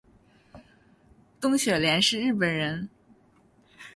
[1.39, 2.89] 东雪莲是日本人